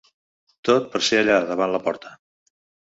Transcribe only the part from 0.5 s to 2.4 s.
Tot per ser allà davant la porta.